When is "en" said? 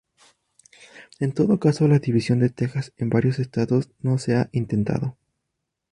1.19-1.31, 2.97-3.09